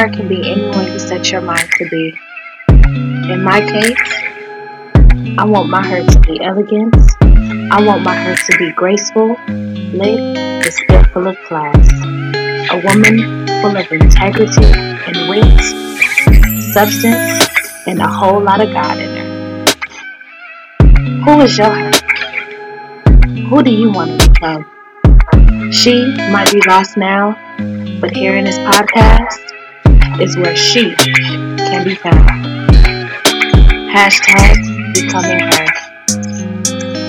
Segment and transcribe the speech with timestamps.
[0.00, 2.18] her can be anyone you set your mind to be.
[2.68, 4.12] In my case,
[5.36, 6.96] I want my her to be elegant.
[7.70, 9.36] I want my her to be graceful,
[9.92, 11.86] lit, and still full of class.
[12.72, 15.60] A woman full of integrity and wit,
[16.72, 17.46] substance,
[17.86, 19.28] and a whole lot of God in her.
[21.26, 21.90] Who is your her?
[23.50, 24.64] Who do you want to become?
[25.70, 27.36] She might be lost now,
[28.00, 29.49] but here in this podcast
[30.20, 32.28] is where she can be found.
[33.90, 34.54] Hashtag
[34.92, 35.66] becoming her.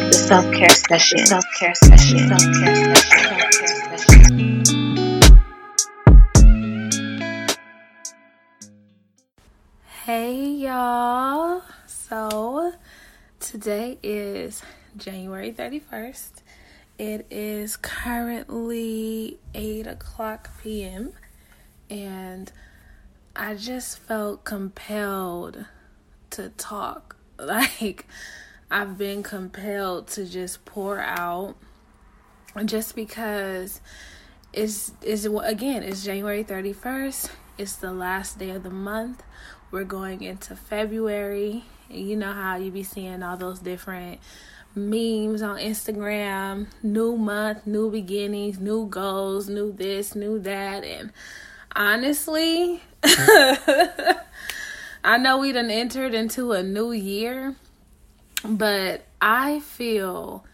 [0.07, 1.25] The self care session.
[1.25, 2.19] Self care session.
[2.29, 3.27] Self care session.
[3.27, 4.63] Self care session.
[10.05, 11.63] Hey y'all.
[11.85, 12.73] So
[13.41, 14.63] today is
[14.95, 16.31] January 31st.
[16.97, 21.11] It is currently 8 o'clock p.m.
[21.89, 22.51] and
[23.35, 25.65] I just felt compelled
[26.31, 27.15] to talk.
[27.41, 28.05] Like,
[28.69, 31.55] I've been compelled to just pour out
[32.65, 33.81] just because
[34.53, 37.31] it's, it's again, it's January 31st.
[37.57, 39.23] It's the last day of the month.
[39.71, 41.63] We're going into February.
[41.89, 44.19] You know how you be seeing all those different
[44.75, 50.83] memes on Instagram, new month, new beginnings, new goals, new this, new that.
[50.83, 51.11] And
[51.75, 54.17] honestly, I
[55.19, 57.55] know we done entered into a new year,
[58.43, 60.45] but I feel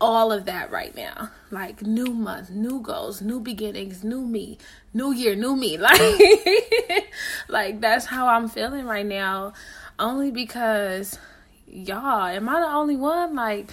[0.00, 1.30] all of that right now.
[1.50, 4.58] Like new month, new goals, new beginnings, new me,
[4.92, 5.78] new year, new me.
[5.78, 5.98] Like
[7.48, 9.52] like that's how I'm feeling right now.
[9.98, 11.18] Only because
[11.66, 13.34] y'all, am I the only one?
[13.34, 13.70] Like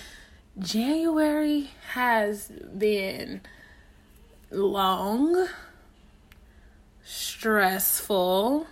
[0.60, 3.42] January has been
[4.52, 5.48] long,
[7.04, 8.68] stressful,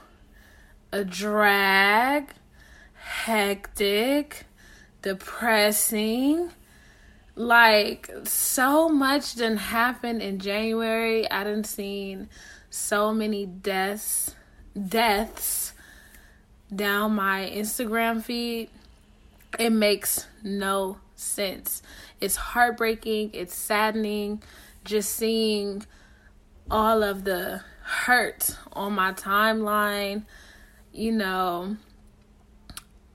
[0.91, 2.29] a drag,
[2.93, 4.45] hectic,
[5.01, 6.51] depressing.
[7.35, 11.29] Like so much didn't happen in January.
[11.29, 12.29] I didn't seen
[12.69, 14.35] so many deaths
[14.87, 15.73] deaths
[16.73, 18.69] down my Instagram feed.
[19.59, 21.81] It makes no sense.
[22.19, 24.41] It's heartbreaking, it's saddening
[24.83, 25.85] just seeing
[26.69, 30.25] all of the hurt on my timeline
[30.93, 31.77] you know,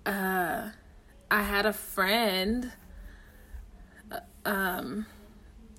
[0.04, 0.70] uh,
[1.30, 2.72] I had a friend
[4.44, 5.06] um,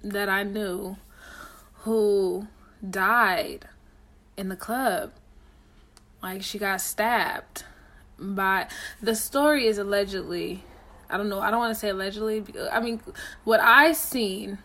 [0.04, 0.98] that I knew
[1.80, 2.48] who
[2.88, 3.68] died
[4.36, 5.14] in the club.
[6.22, 7.64] Like she got stabbed
[8.20, 8.68] by
[9.02, 10.64] the story is allegedly
[11.10, 12.44] I don't know, I don't want to say allegedly.
[12.70, 13.00] I mean,
[13.46, 14.58] what I've seen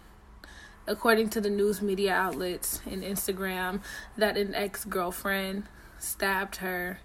[0.92, 3.80] according to the news media outlets and Instagram
[4.16, 5.64] that an ex-girlfriend
[5.98, 7.00] stabbed her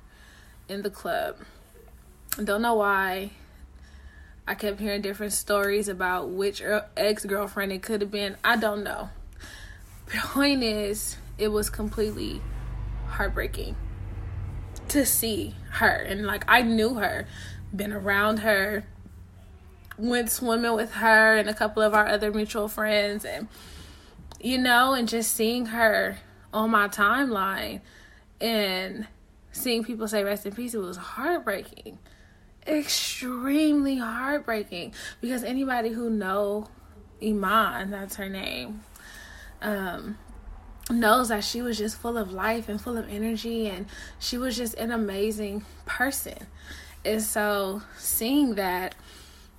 [0.68, 1.38] in the club.
[2.44, 3.32] Don't know why.
[4.46, 8.36] I kept hearing different stories about which er, ex girlfriend it could have been.
[8.44, 9.10] I don't know.
[10.08, 12.42] Point is, it was completely
[13.08, 13.76] heartbreaking
[14.90, 15.88] to see her.
[15.88, 17.26] And like, I knew her,
[17.74, 18.86] been around her,
[19.98, 23.26] went swimming with her and a couple of our other mutual friends.
[23.26, 23.48] And,
[24.40, 26.18] you know, and just seeing her
[26.54, 27.82] on my timeline
[28.40, 29.08] and
[29.52, 31.98] seeing people say rest in peace, it was heartbreaking.
[32.66, 34.94] Extremely heartbreaking.
[35.22, 36.68] Because anybody who know
[37.24, 38.84] Iman, that's her name,
[39.62, 40.18] um,
[40.90, 43.88] knows that she was just full of life and full of energy and
[44.20, 46.48] she was just an amazing person.
[47.04, 48.96] And so seeing that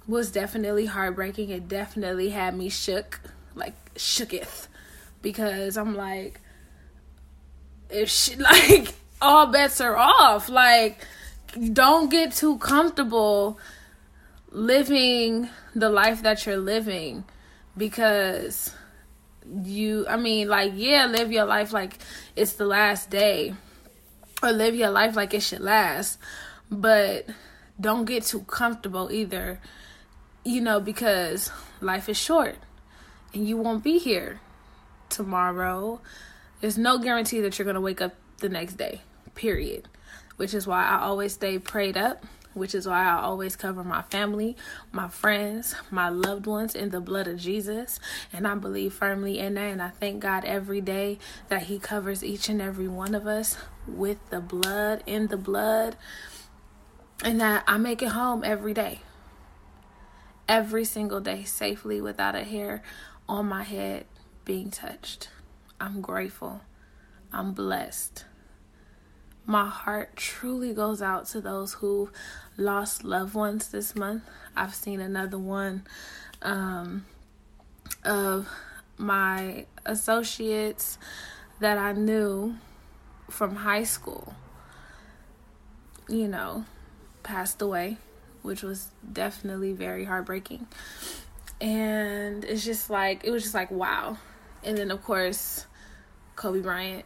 [0.06, 1.50] was definitely heartbreaking.
[1.50, 3.21] It definitely had me shook,
[3.55, 4.69] like shooketh.
[5.23, 6.41] Because I'm like,
[7.91, 10.49] if she like all bets are off.
[10.49, 10.99] Like,
[11.73, 13.59] don't get too comfortable
[14.51, 17.25] living the life that you're living.
[17.77, 18.73] Because
[19.65, 21.99] you, I mean, like, yeah, live your life like
[22.37, 23.55] it's the last day.
[24.43, 26.17] Or live your life like it should last,
[26.71, 27.27] but
[27.81, 29.61] don't get too comfortable either,
[30.44, 32.55] you know, because life is short
[33.35, 34.41] and you won't be here
[35.09, 36.01] tomorrow.
[36.61, 39.03] There's no guarantee that you're going to wake up the next day
[39.35, 39.89] period.
[40.37, 44.03] Which is why I always stay prayed up, which is why I always cover my
[44.03, 44.57] family,
[44.93, 47.99] my friends, my loved ones in the blood of Jesus.
[48.33, 49.73] And I believe firmly in that.
[49.73, 53.57] And I thank God every day that He covers each and every one of us
[53.87, 55.97] with the blood, in the blood,
[57.25, 59.01] and that I make it home every day.
[60.49, 62.83] Every single day, safely, without a hair
[63.29, 64.07] on my head
[64.45, 65.29] being touched.
[65.81, 66.63] I'm grateful.
[67.33, 68.25] I'm blessed.
[69.45, 72.11] My heart truly goes out to those who
[72.57, 74.23] lost loved ones this month.
[74.57, 75.87] I've seen another one
[76.43, 77.07] um,
[78.05, 78.49] of
[78.97, 80.99] my associates
[81.61, 82.57] that I knew
[83.31, 84.35] from high school,
[86.09, 86.65] you know,
[87.23, 87.99] passed away,
[88.43, 90.67] which was definitely very heartbreaking.
[91.60, 94.19] And it's just like, it was just like, wow.
[94.62, 95.66] And then, of course,
[96.37, 97.05] Kobe Bryant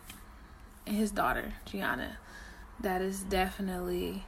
[0.86, 2.18] and his daughter, Gianna.
[2.80, 4.24] That is definitely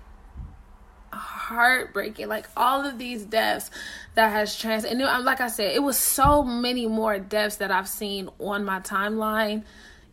[1.13, 2.29] heartbreaking.
[2.29, 3.71] Like all of these deaths
[4.15, 7.89] that has trans and like I said, it was so many more deaths that I've
[7.89, 9.65] seen on my timeline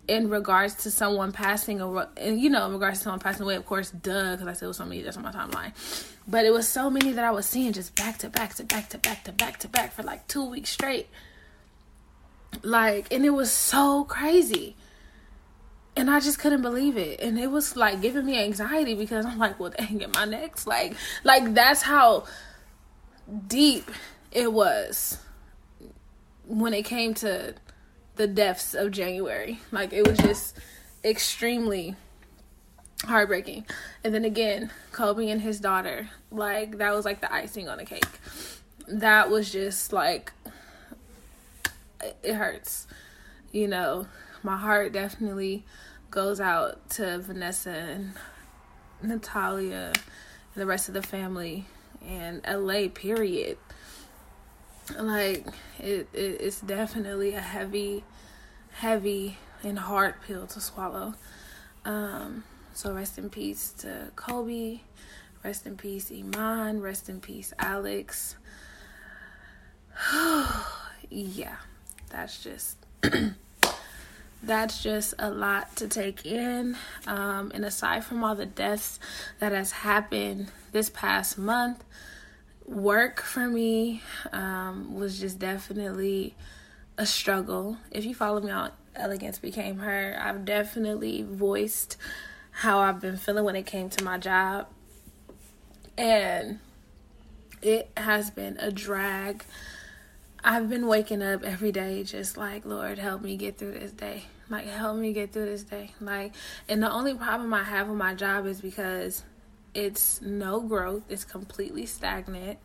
[0.08, 2.06] in regards to someone passing away.
[2.18, 4.66] And you know, in regards to someone passing away, of course, duh, because I said
[4.66, 5.74] it was so many deaths on my timeline.
[6.32, 8.90] But it was so many that I was seeing just back to back to back
[8.90, 11.08] to back to back to back for like two weeks straight.
[12.64, 14.76] Like, and it was so crazy
[15.96, 17.20] and I just couldn't believe it.
[17.20, 20.68] And it was like giving me anxiety because I'm like, well, dang it, my next.
[20.68, 22.26] Like, like that's how
[23.48, 23.90] deep
[24.32, 25.18] it was
[26.48, 27.56] when it came to
[28.16, 29.60] the deaths of January.
[29.72, 30.58] Like, it was just
[31.04, 31.96] extremely
[33.06, 33.66] heartbreaking.
[34.04, 37.86] And then again, Kobe and his daughter, like, that was like the icing on the
[37.86, 38.06] cake.
[38.88, 40.34] That was just like,
[42.24, 42.88] it hurts.
[43.52, 44.08] You know,
[44.44, 45.66] my heart definitely
[46.10, 48.14] goes out to Vanessa and
[49.02, 51.66] Natalia and the rest of the family
[52.06, 53.58] and LA period.
[55.00, 55.48] Like
[55.80, 58.04] it, it it's definitely a heavy
[58.74, 61.14] heavy and hard pill to swallow.
[61.86, 64.80] Um so rest in peace to Kobe,
[65.44, 68.36] rest in peace Iman, rest in peace Alex.
[71.10, 71.58] yeah,
[72.10, 72.78] that's just
[74.44, 76.78] that's just a lot to take in.
[77.08, 79.00] Um, and aside from all the deaths
[79.40, 81.84] that has happened this past month,
[82.66, 84.02] work for me
[84.32, 86.36] um, was just definitely
[86.98, 87.78] a struggle.
[87.92, 91.98] If you follow me on Elegance Became Her, I've definitely voiced
[92.62, 94.68] how I've been feeling when it came to my job.
[95.98, 96.60] And
[97.62, 99.44] it has been a drag
[100.44, 104.24] I've been waking up every day just like, Lord, help me get through this day.
[104.50, 105.92] Like, help me get through this day.
[106.02, 106.34] Like,
[106.68, 109.24] and the only problem I have with my job is because
[109.76, 112.58] it's no growth, it's completely stagnant.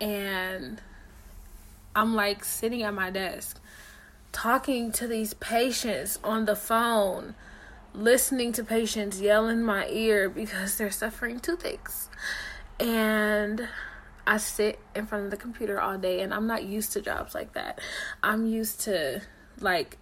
[0.00, 0.80] And
[1.96, 3.60] I'm like sitting at my desk
[4.30, 7.34] talking to these patients on the phone,
[7.94, 12.08] listening to patients yell in my ear because they're suffering toothaches.
[12.78, 13.68] And
[14.26, 17.34] I sit in front of the computer all day and I'm not used to jobs
[17.34, 17.80] like that.
[18.22, 19.22] I'm used to
[19.60, 19.98] like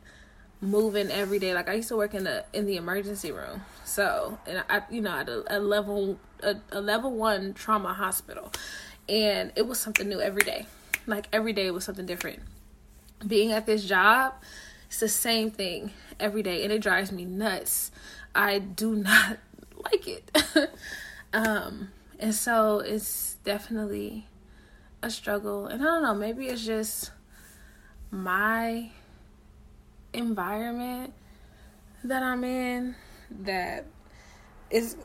[0.61, 1.55] moving every day.
[1.55, 3.63] Like I used to work in the in the emergency room.
[3.85, 8.53] So, and I you know, at a, a level a, a level 1 trauma hospital.
[9.09, 10.67] And it was something new every day.
[11.07, 12.41] Like every day was something different.
[13.27, 14.35] Being at this job,
[14.89, 17.93] it's the same thing every day and it drives me nuts.
[18.35, 19.39] I do not
[19.85, 20.37] like it.
[21.33, 24.27] um and so it's definitely
[25.03, 25.67] a struggle.
[25.67, 27.13] And I don't know, maybe it's just
[28.11, 28.91] my
[30.13, 31.13] environment
[32.03, 32.97] that I'm in
[33.31, 33.85] that
[34.71, 34.97] is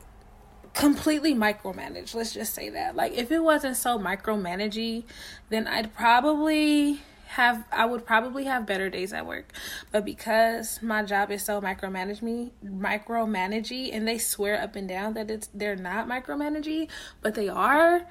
[0.72, 2.14] completely micromanaged.
[2.14, 2.96] Let's just say that.
[2.96, 5.04] Like if it wasn't so micromanagey,
[5.50, 7.00] then I'd probably
[7.34, 9.52] have I would probably have better days at work.
[9.90, 15.14] But because my job is so micromanage me micromanagey and they swear up and down
[15.14, 16.88] that it's they're not micromanagey,
[17.22, 18.06] but they are,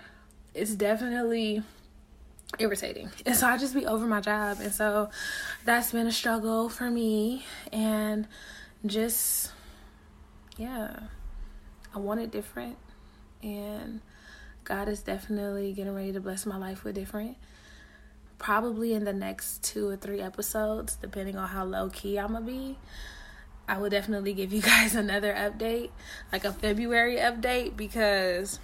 [0.53, 1.63] it's definitely
[2.59, 3.11] irritating.
[3.25, 4.57] And so I just be over my job.
[4.59, 5.09] And so
[5.63, 8.27] that's been a struggle for me and
[8.85, 9.51] just
[10.57, 10.99] yeah.
[11.95, 12.75] I want it different
[13.41, 14.01] and
[14.65, 17.37] God is definitely getting ready to bless my life with different
[18.37, 22.45] probably in the next two or three episodes, depending on how low key I'm gonna
[22.45, 22.77] be.
[23.67, 25.91] I will definitely give you guys another update,
[26.31, 28.59] like a February update, because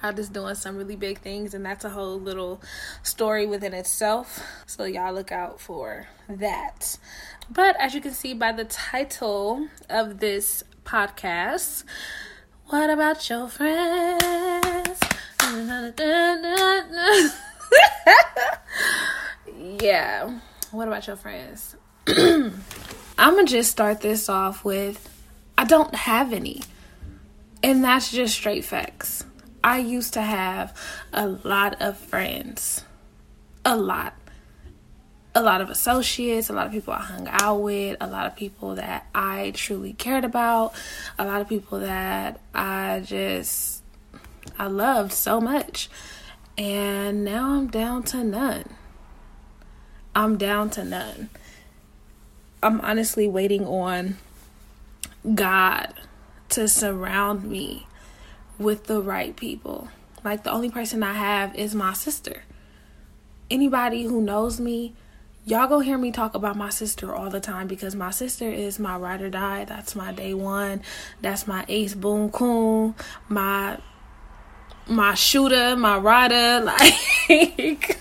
[0.00, 2.62] God is doing some really big things, and that's a whole little
[3.02, 4.42] story within itself.
[4.66, 6.98] So, y'all look out for that.
[7.50, 11.84] But as you can see by the title of this podcast,
[12.66, 15.00] what about your friends?
[19.80, 20.38] yeah.
[20.70, 21.76] What about your friends?
[22.06, 22.62] I'm
[23.18, 25.08] gonna just start this off with
[25.56, 26.62] I don't have any.
[27.62, 29.24] And that's just straight facts.
[29.62, 30.76] I used to have
[31.12, 32.84] a lot of friends.
[33.64, 34.14] A lot.
[35.34, 38.36] a lot of associates, a lot of people I hung out with, a lot of
[38.36, 40.74] people that I truly cared about,
[41.18, 43.82] a lot of people that I just
[44.58, 45.88] I loved so much.
[46.58, 48.64] And now I'm down to none.
[50.14, 51.30] I'm down to none.
[52.62, 54.18] I'm honestly waiting on
[55.34, 55.94] God
[56.50, 57.86] to surround me
[58.58, 59.88] with the right people.
[60.24, 62.44] Like the only person I have is my sister.
[63.50, 64.94] Anybody who knows me,
[65.44, 68.78] y'all gonna hear me talk about my sister all the time because my sister is
[68.78, 69.64] my ride or die.
[69.64, 70.82] That's my day one.
[71.20, 72.94] That's my ace boom coon.
[73.28, 73.78] My
[74.88, 76.60] my shooter, my rider,
[77.28, 77.98] like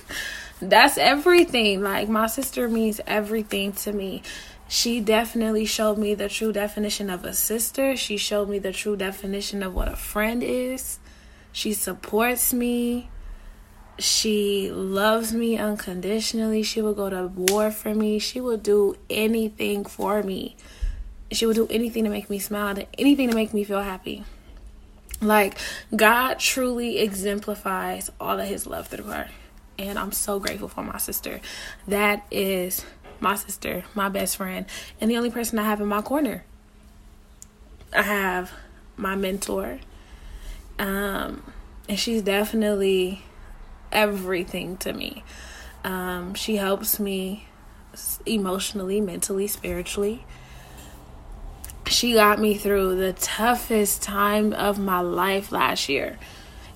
[0.62, 1.82] that's everything.
[1.82, 4.24] Like my sister means everything to me.
[4.68, 7.98] She definitely showed me the true definition of a sister.
[7.98, 11.00] She showed me the true definition of what a friend is.
[11.52, 13.10] She supports me.
[14.00, 16.64] She loves me unconditionally.
[16.64, 18.18] She will go to war for me.
[18.20, 20.56] She will do anything for me.
[21.32, 24.24] She will do anything to make me smile, anything to make me feel happy.
[25.22, 25.58] Like,
[25.96, 29.30] God truly exemplifies all of His love through her.
[29.78, 31.42] And I'm so grateful for my sister.
[31.88, 32.86] That is
[33.20, 34.66] my sister, my best friend,
[35.00, 36.44] and the only person I have in my corner.
[37.94, 38.52] I have
[38.98, 39.80] my mentor.
[40.80, 41.44] Um,
[41.88, 43.24] and she's definitely
[43.92, 45.24] everything to me.
[45.84, 47.48] Um, she helps me
[48.26, 50.26] emotionally, mentally, spiritually.
[51.92, 56.18] She got me through the toughest time of my life last year.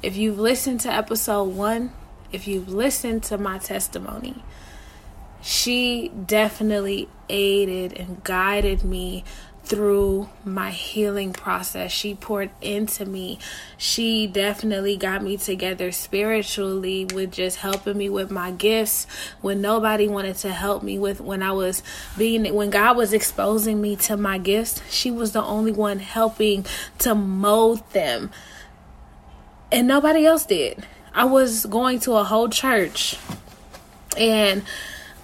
[0.04, 1.94] If you've listened to episode one,
[2.34, 4.44] if you've listened to my testimony,
[5.42, 9.24] she definitely aided and guided me
[9.66, 11.92] through my healing process.
[11.92, 13.40] She poured into me.
[13.78, 19.08] She definitely got me together spiritually with just helping me with my gifts
[19.42, 21.82] when nobody wanted to help me with when I was
[22.18, 24.82] being when God was exposing me to my gifts.
[24.90, 26.66] She was the only one helping
[27.00, 28.32] to mold them.
[29.72, 30.86] And nobody else did.
[31.14, 33.18] I was going to a whole church
[34.18, 34.64] and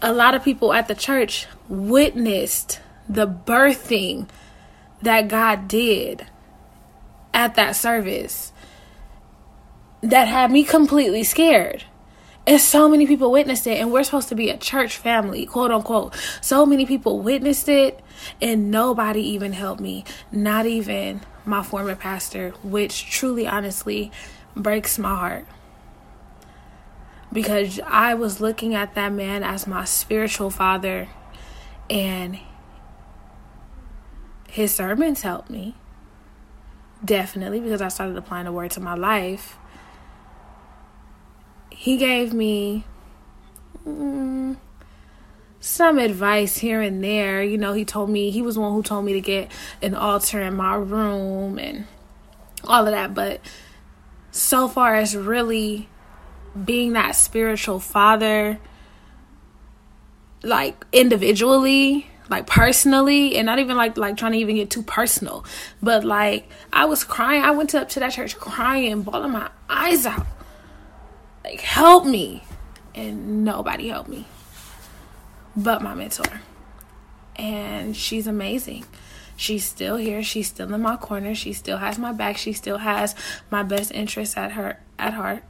[0.01, 2.79] a lot of people at the church witnessed
[3.13, 4.29] the birthing
[5.01, 6.27] that God did
[7.33, 8.51] at that service
[10.01, 11.83] that had me completely scared.
[12.47, 15.71] And so many people witnessed it, and we're supposed to be a church family, quote
[15.71, 16.15] unquote.
[16.41, 17.99] So many people witnessed it,
[18.41, 24.11] and nobody even helped me, not even my former pastor, which truly, honestly,
[24.55, 25.45] breaks my heart
[27.33, 31.07] because I was looking at that man as my spiritual father
[31.89, 32.39] and
[34.51, 35.75] his sermons helped me
[37.03, 39.57] definitely because I started applying the word to my life.
[41.69, 42.83] He gave me
[43.87, 44.57] mm,
[45.61, 47.41] some advice here and there.
[47.41, 49.49] You know, he told me, he was one who told me to get
[49.81, 51.87] an altar in my room and
[52.65, 53.13] all of that.
[53.13, 53.39] But
[54.31, 55.87] so far as really
[56.65, 58.59] being that spiritual father
[60.43, 65.45] like individually like personally and not even like like trying to even get too personal
[65.83, 67.43] but like i was crying.
[67.43, 70.25] I went up to that church crying bawling my eyes out.
[71.43, 72.43] Like help me.
[72.95, 74.25] And nobody helped me
[75.55, 76.41] but my mentor.
[77.35, 78.85] And she's amazing.
[79.35, 80.21] She's still here.
[80.23, 81.33] She's still in my corner.
[81.33, 82.37] She still has my back.
[82.37, 83.15] She still has
[83.49, 85.43] my best interests at her at heart.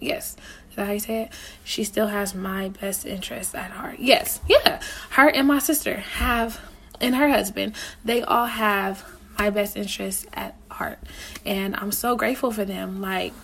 [0.00, 0.36] Yes.
[0.72, 1.32] Is that how you say it?
[1.64, 3.96] She still has my best interests at heart.
[3.98, 4.40] Yes.
[4.48, 4.80] Yeah.
[5.10, 6.58] Her and my sister have,
[6.98, 7.74] and her husband,
[8.06, 9.04] they all have
[9.38, 10.98] my best interests at heart.
[11.44, 13.02] And I'm so grateful for them.
[13.02, 13.34] Like,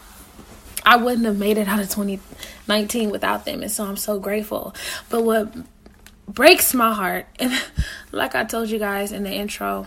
[0.86, 3.60] I wouldn't have made it out of 2019 without them.
[3.60, 4.74] And so I'm so grateful.
[5.10, 5.54] But what
[6.26, 7.52] breaks my heart, and
[8.10, 9.86] like I told you guys in the intro,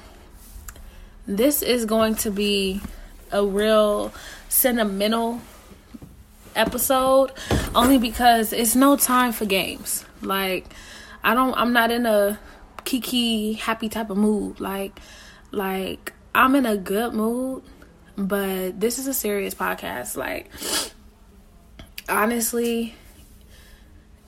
[1.26, 2.82] this is going to be
[3.32, 4.14] a real
[4.48, 5.42] sentimental
[6.56, 7.32] episode
[7.76, 10.06] only because it's no time for games.
[10.22, 10.66] Like
[11.24, 12.40] I don't I'm not in a
[12.84, 14.60] kiki happy type of mood.
[14.60, 15.00] Like
[15.52, 17.64] like I'm in a good mood,
[18.18, 20.16] but this is a serious podcast.
[20.16, 20.50] Like
[22.08, 22.96] honestly,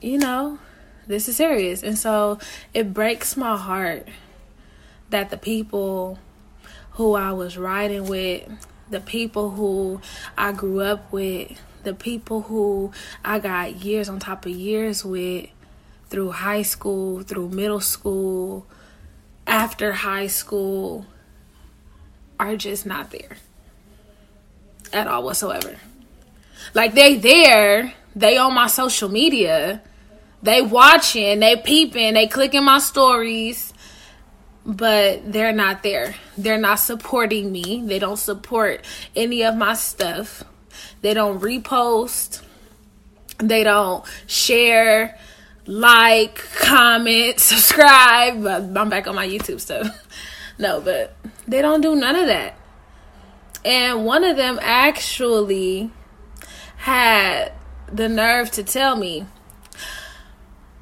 [0.00, 0.58] you know,
[1.06, 1.82] this is serious.
[1.82, 2.38] And so
[2.72, 4.08] it breaks my heart
[5.10, 6.18] that the people
[6.92, 8.48] who I was riding with,
[8.90, 10.00] the people who
[10.36, 12.92] I grew up with, the people who
[13.24, 15.48] I got years on top of years with
[16.08, 18.66] through high school, through middle school,
[19.46, 21.06] after high school
[22.38, 23.36] are just not there
[24.92, 25.76] at all whatsoever.
[26.72, 29.82] Like they there, they on my social media,
[30.42, 33.72] they watching, they peeping, they clicking my stories,
[34.64, 36.14] but they're not there.
[36.38, 37.82] They're not supporting me.
[37.84, 40.44] They don't support any of my stuff.
[41.00, 42.42] They don't repost.
[43.38, 45.18] They don't share,
[45.66, 48.46] like, comment, subscribe.
[48.46, 50.00] I'm back on my YouTube stuff.
[50.56, 51.16] No, but
[51.48, 52.56] they don't do none of that.
[53.64, 55.90] And one of them actually
[56.76, 57.52] had
[57.90, 59.26] the nerve to tell me,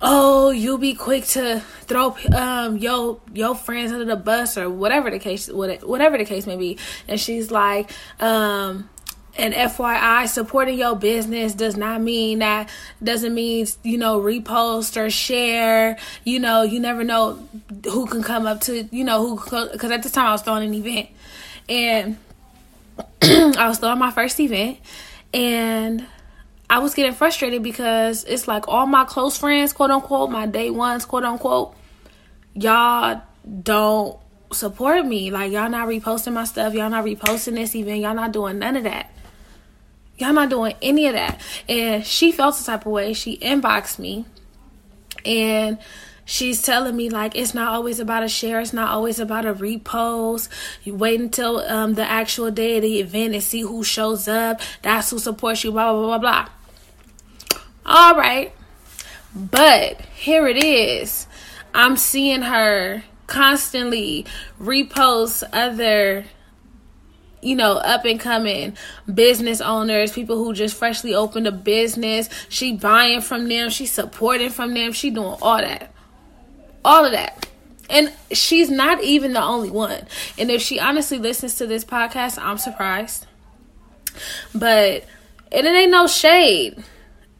[0.00, 5.10] "Oh, you'll be quick to throw um your your friends under the bus or whatever
[5.10, 8.90] the case whatever the case may be." And she's like, um
[9.36, 12.68] and FYI, supporting your business does not mean that
[13.02, 15.98] doesn't mean you know repost or share.
[16.24, 17.48] You know, you never know
[17.84, 20.68] who can come up to you know who because at this time I was throwing
[20.68, 21.08] an event
[21.68, 22.18] and
[23.22, 24.78] I was throwing my first event
[25.32, 26.06] and
[26.68, 30.70] I was getting frustrated because it's like all my close friends, quote unquote, my day
[30.70, 31.74] ones, quote unquote,
[32.54, 33.22] y'all
[33.62, 34.18] don't
[34.52, 35.30] support me.
[35.30, 38.76] Like y'all not reposting my stuff, y'all not reposting this event, y'all not doing none
[38.76, 39.11] of that.
[40.18, 41.40] Y'all not doing any of that.
[41.68, 43.12] And she felt the type of way.
[43.12, 44.24] She inboxed me
[45.24, 45.78] and
[46.24, 49.52] she's telling me like it's not always about a share it's not always about a
[49.54, 50.48] repost
[50.82, 54.60] you wait until um, the actual day of the event and see who shows up
[54.82, 56.48] that's who supports you blah blah blah blah
[57.84, 58.52] all right.
[59.34, 61.26] But here it is.
[61.74, 64.26] I'm seeing her constantly
[64.60, 66.26] repost other
[67.42, 68.76] you know, up and coming
[69.12, 72.28] business owners, people who just freshly opened a business.
[72.48, 75.92] She buying from them, she supporting from them, she doing all that.
[76.84, 77.48] All of that.
[77.90, 80.06] And she's not even the only one.
[80.38, 83.26] And if she honestly listens to this podcast, I'm surprised.
[84.54, 85.04] But
[85.50, 86.82] and it ain't no shade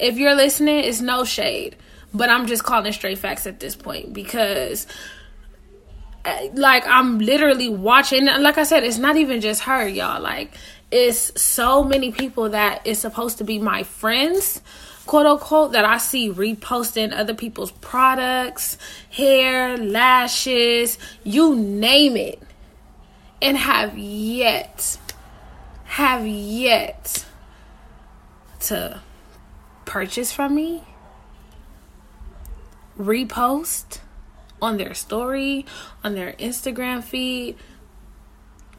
[0.03, 1.77] if you're listening, it's no shade,
[2.13, 4.87] but I'm just calling straight facts at this point because
[6.55, 10.21] like I'm literally watching like I said it's not even just her y'all.
[10.21, 10.55] Like
[10.91, 14.61] it's so many people that is supposed to be my friends
[15.07, 18.79] quote unquote that I see reposting other people's products,
[19.11, 22.41] hair, lashes, you name it,
[23.41, 24.99] and have yet,
[25.85, 27.25] have yet
[28.61, 29.01] to
[29.85, 30.85] purchase from me,
[32.99, 33.99] repost
[34.63, 35.67] on their story,
[36.03, 37.57] on their Instagram feed,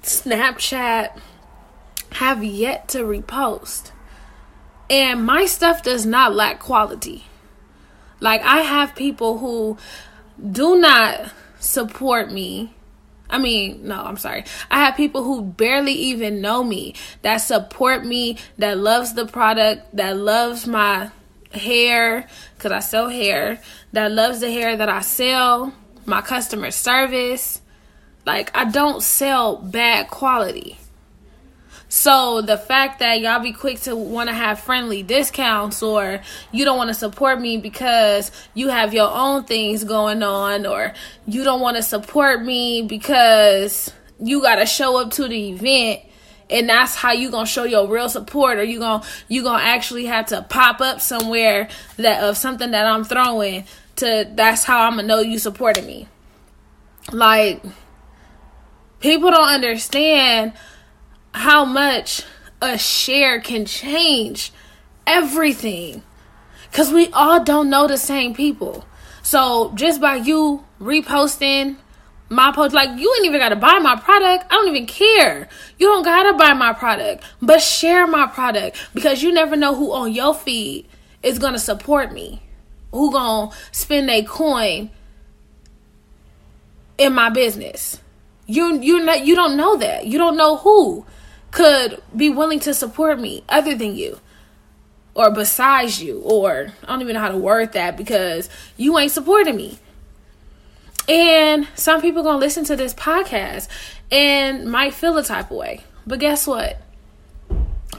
[0.02, 1.20] Snapchat,
[2.14, 3.92] have yet to repost.
[4.90, 7.26] And my stuff does not lack quality.
[8.20, 9.78] Like, I have people who
[10.52, 12.74] do not support me.
[13.30, 14.46] I mean, no, I'm sorry.
[14.70, 19.96] I have people who barely even know me that support me, that loves the product,
[19.96, 21.12] that loves my
[21.54, 23.60] hair because I sell hair,
[23.92, 25.74] that loves the hair that I sell,
[26.06, 27.62] my customer service.
[28.26, 30.78] Like, I don't sell bad quality.
[31.96, 36.66] So the fact that y'all be quick to want to have friendly discounts or you
[36.66, 40.94] don't want to support me because you have your own things going on or
[41.28, 46.02] you don't want to support me because you got to show up to the event
[46.54, 50.06] and that's how you gonna show your real support or you gonna you gonna actually
[50.06, 54.96] have to pop up somewhere that of something that i'm throwing to that's how i'm
[54.96, 56.08] gonna know you supported me
[57.12, 57.62] like
[59.00, 60.54] people don't understand
[61.34, 62.24] how much
[62.62, 64.52] a share can change
[65.06, 66.02] everything.
[66.72, 68.86] Because we all don't know the same people.
[69.22, 71.78] So just by you reposting
[72.30, 74.46] my post, like you ain't even got to buy my product.
[74.50, 75.48] I don't even care.
[75.78, 79.76] You don't got to buy my product, but share my product because you never know
[79.76, 80.88] who on your feed
[81.22, 82.42] is to support me,
[82.92, 84.90] who to spend a coin
[86.98, 88.00] in my business.
[88.46, 90.06] You you not you don't know that.
[90.06, 91.06] You don't know who
[91.52, 94.20] could be willing to support me other than you
[95.16, 99.12] or besides you or I don't even know how to word that because you ain't
[99.12, 99.80] supporting me.
[101.08, 103.68] And some people going to listen to this podcast
[104.12, 105.82] and might feel a type of way.
[106.08, 106.82] But guess what?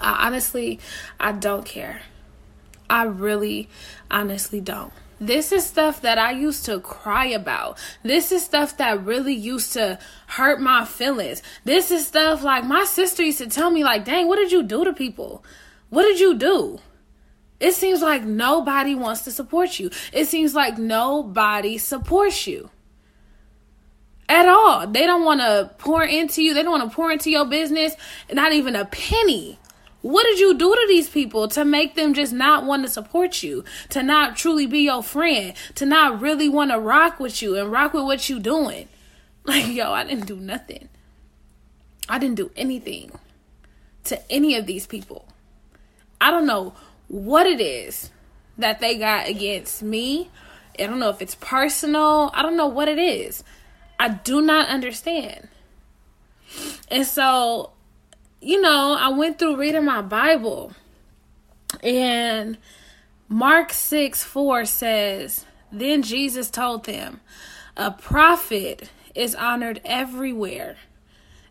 [0.01, 0.81] I honestly
[1.21, 2.03] I don't care.
[2.89, 3.69] I really
[4.11, 4.93] honestly don't.
[5.21, 7.79] This is stuff that I used to cry about.
[8.03, 11.43] This is stuff that really used to hurt my feelings.
[11.65, 14.63] This is stuff like my sister used to tell me, like, dang, what did you
[14.63, 15.45] do to people?
[15.89, 16.81] What did you do?
[17.61, 19.91] It seems like nobody wants to support you.
[20.13, 22.71] It seems like nobody supports you
[24.29, 24.87] at all.
[24.87, 26.55] They don't want to pour into you.
[26.55, 27.95] They don't want to pour into your business.
[28.33, 29.59] Not even a penny.
[30.03, 33.43] What did you do to these people to make them just not want to support
[33.43, 37.57] you, to not truly be your friend, to not really want to rock with you
[37.57, 38.89] and rock with what you doing?
[39.47, 40.89] Like, yo, I didn't do nothing.
[42.09, 43.13] I didn't do anything
[44.05, 45.29] to any of these people.
[46.19, 46.73] I don't know
[47.09, 48.09] what it is
[48.57, 50.31] that they got against me.
[50.79, 52.31] I don't know if it's personal.
[52.33, 53.45] I don't know what it is.
[53.99, 55.49] I do not understand.
[56.89, 57.73] And so,
[58.41, 60.73] you know, I went through reading my Bible,
[61.83, 62.59] and
[63.29, 67.21] Mark 6 4 says, Then Jesus told them,
[67.77, 70.77] A prophet is honored everywhere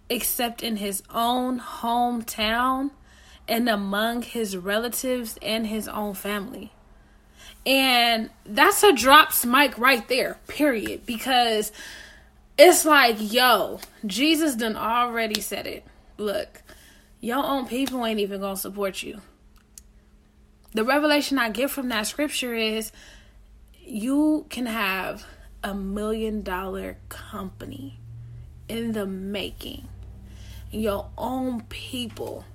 [0.09, 2.91] except in his own hometown
[3.47, 6.71] and among his relatives and his own family.
[7.65, 11.05] And that's a drops mic right there, period.
[11.05, 11.71] Because
[12.57, 15.85] it's like, yo, Jesus done already said it.
[16.17, 16.61] Look,
[17.19, 19.21] your own people ain't even gonna support you.
[20.73, 22.91] The revelation I get from that scripture is
[23.79, 25.25] you can have
[25.63, 27.99] a million dollar company
[28.67, 29.87] in the making.
[30.71, 32.45] Your own people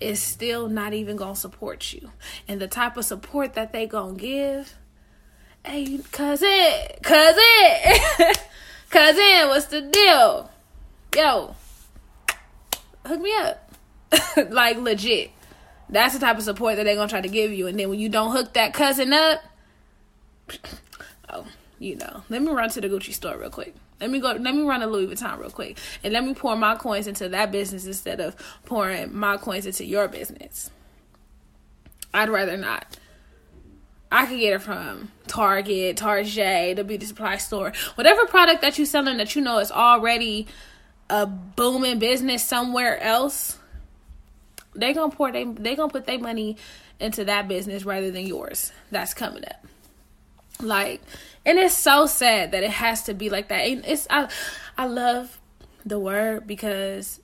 [0.00, 2.10] is still not even gonna support you.
[2.48, 4.76] And the type of support that they gonna give,
[5.64, 7.42] hey cousin, cousin,
[8.92, 10.50] cousin, what's the deal?
[11.16, 11.56] Yo,
[13.04, 13.72] hook me up.
[14.50, 15.30] like legit.
[15.88, 17.66] That's the type of support that they're gonna try to give you.
[17.66, 19.42] And then when you don't hook that cousin up,
[21.30, 21.46] oh,
[21.78, 23.74] you know, let me run to the Gucci store real quick.
[24.00, 24.32] Let me go.
[24.32, 27.28] Let me run to Louis Vuitton real quick, and let me pour my coins into
[27.28, 30.70] that business instead of pouring my coins into your business.
[32.12, 32.98] I'd rather not.
[34.12, 38.86] I could get it from Target, Target, the beauty supply store, whatever product that you're
[38.86, 40.46] selling that you know is already
[41.08, 43.58] a booming business somewhere else.
[44.74, 46.58] They gonna pour they they gonna put their money
[47.00, 48.70] into that business rather than yours.
[48.90, 49.66] That's coming up.
[50.60, 51.00] Like,
[51.44, 53.66] and it's so sad that it has to be like that.
[53.66, 54.28] And it's I
[54.76, 55.40] I love
[55.84, 57.18] the word because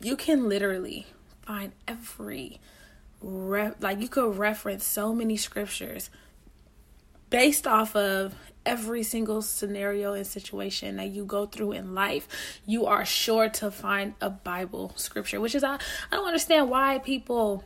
[0.00, 1.06] you can literally
[1.44, 2.60] find every
[3.22, 6.10] re- like you could reference so many scriptures
[7.30, 12.86] based off of every single scenario and situation that you go through in life you
[12.86, 15.78] are sure to find a bible scripture which is i, I
[16.16, 17.64] don't understand why people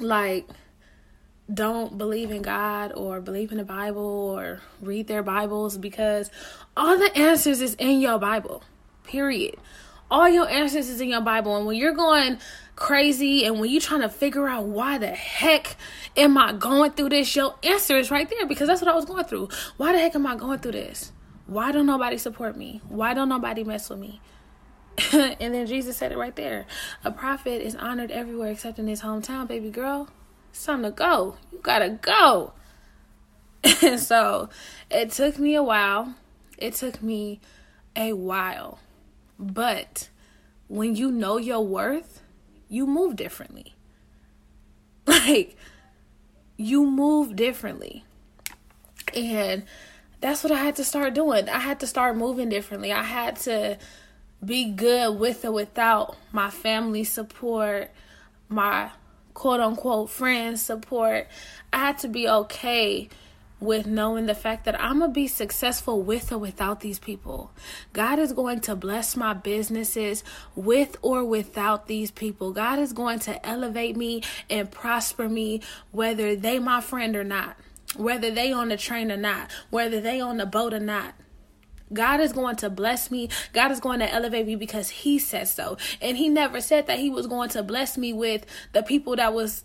[0.00, 0.48] like
[1.52, 6.30] don't believe in God or believe in the Bible or read their Bibles because
[6.76, 8.62] all the answers is in your Bible.
[9.04, 9.56] Period.
[10.10, 11.56] All your answers is in your Bible.
[11.56, 12.38] And when you're going
[12.78, 15.76] crazy and when you're trying to figure out why the heck
[16.16, 19.04] am I going through this, your answer is right there because that's what I was
[19.04, 19.48] going through.
[19.76, 21.12] Why the heck am I going through this?
[21.46, 22.80] Why don't nobody support me?
[22.88, 24.20] Why don't nobody mess with me?
[25.12, 26.66] and then Jesus said it right there.
[27.04, 30.08] A prophet is honored everywhere except in his hometown, baby girl.
[30.50, 31.36] It's time to go.
[31.50, 32.52] You gotta go.
[33.82, 34.50] And so
[34.88, 36.14] it took me a while.
[36.56, 37.40] It took me
[37.96, 38.78] a while.
[39.36, 40.10] But
[40.68, 42.17] when you know your worth,
[42.68, 43.74] you move differently.
[45.06, 45.56] Like,
[46.58, 48.04] you move differently.
[49.14, 49.64] And
[50.20, 51.48] that's what I had to start doing.
[51.48, 52.92] I had to start moving differently.
[52.92, 53.78] I had to
[54.44, 57.90] be good with or without my family support,
[58.50, 58.90] my
[59.38, 61.28] quote unquote friends support,
[61.72, 63.08] I had to be okay
[63.60, 67.50] with knowing the fact that I'm going to be successful with or without these people.
[67.92, 70.22] God is going to bless my businesses
[70.54, 72.52] with or without these people.
[72.52, 77.56] God is going to elevate me and prosper me whether they my friend or not,
[77.96, 81.14] whether they on the train or not, whether they on the boat or not.
[81.92, 83.30] God is going to bless me.
[83.52, 85.78] God is going to elevate me because He said so.
[86.00, 89.32] And He never said that He was going to bless me with the people that
[89.32, 89.64] was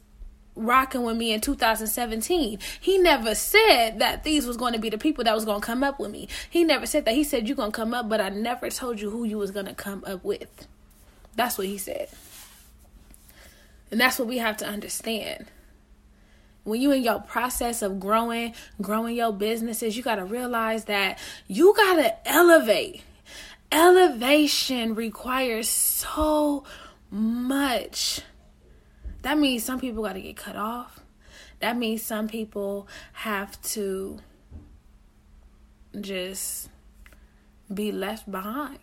[0.55, 2.59] rocking with me in 2017.
[2.79, 5.65] He never said that these was going to be the people that was going to
[5.65, 6.27] come up with me.
[6.49, 7.15] He never said that.
[7.15, 9.51] He said you're going to come up, but I never told you who you was
[9.51, 10.67] going to come up with.
[11.35, 12.09] That's what he said.
[13.91, 15.47] And that's what we have to understand
[16.63, 21.19] when you in your process of growing, growing your businesses, you got to realize that
[21.47, 23.01] you got to elevate.
[23.71, 26.63] Elevation requires so
[27.11, 28.21] much.
[29.23, 30.99] That means some people got to get cut off.
[31.59, 34.19] That means some people have to
[35.99, 36.69] just
[37.73, 38.79] be left behind,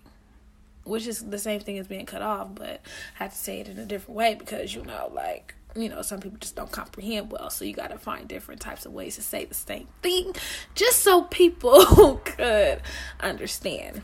[0.85, 2.81] which is the same thing as being cut off, but
[3.19, 6.03] I have to say it in a different way because, you know, like you know,
[6.03, 7.51] some people just don't comprehend well.
[7.51, 10.33] So you got to find different types of ways to say the same thing
[10.75, 12.83] just so people could
[13.21, 14.03] understand.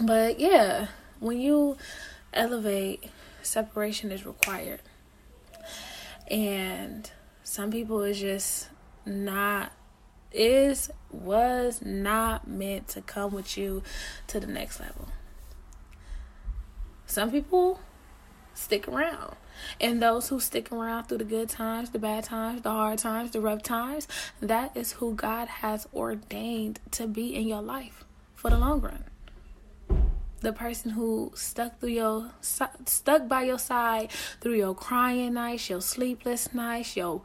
[0.00, 0.88] But yeah,
[1.20, 1.76] when you
[2.32, 3.04] elevate,
[3.42, 4.80] separation is required.
[6.30, 7.10] And
[7.42, 8.68] some people is just
[9.04, 9.72] not
[10.30, 13.82] is was not meant to come with you
[14.28, 15.08] to the next level.
[17.06, 17.80] Some people
[18.54, 19.36] stick around.
[19.80, 23.32] And those who stick around through the good times, the bad times, the hard times,
[23.32, 24.08] the rough times,
[24.40, 28.04] that is who God has ordained to be in your life
[28.34, 29.04] for the long run.
[30.42, 35.80] The person who stuck through your stuck by your side through your crying nights, your
[35.80, 37.22] sleepless nights, your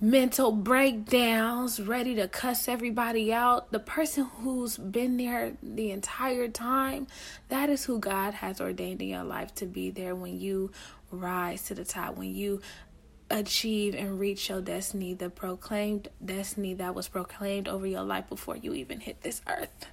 [0.00, 3.72] mental breakdowns, ready to cuss everybody out.
[3.72, 7.06] The person who's been there the entire time,
[7.48, 10.72] that is who God has ordained in your life to be there when you
[11.10, 12.60] rise to the top, when you
[13.30, 18.56] achieve and reach your destiny, the proclaimed destiny that was proclaimed over your life before
[18.58, 19.86] you even hit this earth.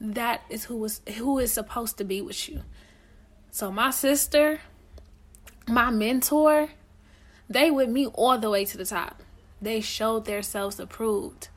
[0.00, 2.62] That is who was who is supposed to be with you.
[3.50, 4.60] So my sister,
[5.68, 6.70] my mentor,
[7.48, 9.22] they with me all the way to the top.
[9.62, 11.48] They showed themselves approved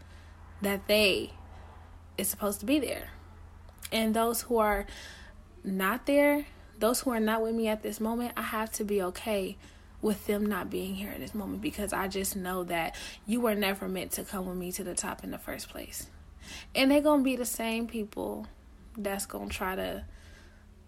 [0.61, 1.31] that they
[2.17, 3.09] is supposed to be there.
[3.91, 4.85] And those who are
[5.63, 6.45] not there,
[6.79, 9.57] those who are not with me at this moment, I have to be okay
[10.01, 12.95] with them not being here at this moment because I just know that
[13.25, 16.07] you were never meant to come with me to the top in the first place.
[16.75, 18.47] And they're going to be the same people
[18.97, 20.05] that's going to try to,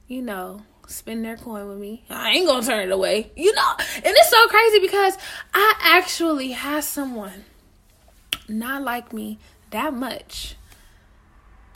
[0.08, 2.04] you know, spend their coin with me.
[2.10, 3.32] I ain't going to turn it away.
[3.36, 5.18] You know, and it's so crazy because
[5.54, 7.46] I actually had someone
[8.48, 9.40] not like me
[9.72, 10.56] that much.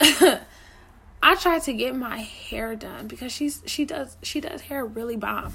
[0.00, 5.16] I tried to get my hair done because she's she does she does hair really
[5.16, 5.54] bomb.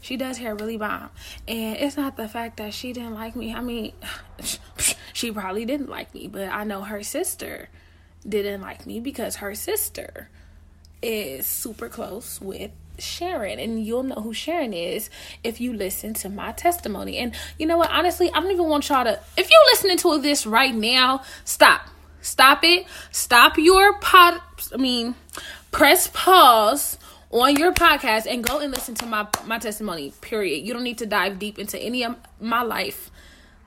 [0.00, 1.10] She does hair really bomb.
[1.46, 3.54] And it's not the fact that she didn't like me.
[3.54, 3.92] I mean,
[5.16, 7.68] she probably didn't like me, but I know her sister
[8.28, 10.28] didn't like me because her sister
[11.02, 15.10] is super close with Sharon, and you'll know who Sharon is
[15.44, 17.18] if you listen to my testimony.
[17.18, 17.90] And you know what?
[17.90, 19.20] Honestly, I don't even want y'all to.
[19.36, 21.88] If you're listening to this right now, stop
[22.26, 22.86] Stop it.
[23.12, 24.40] Stop your pod.
[24.74, 25.14] I mean,
[25.70, 26.98] press pause
[27.30, 30.12] on your podcast and go and listen to my my testimony.
[30.20, 30.66] Period.
[30.66, 33.12] You don't need to dive deep into any of my life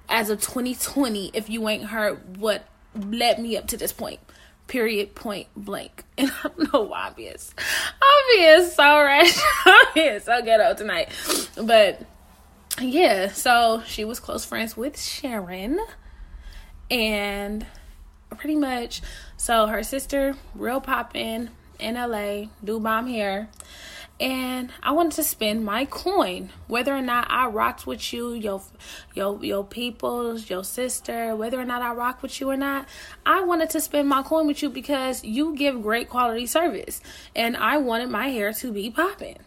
[0.10, 4.20] as of 2020 if you ain't heard what led me up to this point.
[4.68, 5.16] Period.
[5.16, 6.04] Point blank.
[6.18, 7.36] And I don't know why I'm being,
[8.02, 9.40] I'm being so rash.
[9.66, 11.10] I'm being so ghetto tonight.
[11.56, 12.02] But
[12.82, 15.80] yeah, so she was close friends with Sharon.
[16.92, 17.66] And
[18.38, 19.02] pretty much.
[19.38, 23.50] So her sister, real poppin' in LA, do bomb hair.
[24.20, 28.62] And I wanted to spend my coin, whether or not I rocked with you, your
[29.16, 32.86] your your peoples, your sister, whether or not I rock with you or not.
[33.26, 37.00] I wanted to spend my coin with you because you give great quality service,
[37.34, 39.38] and I wanted my hair to be popping.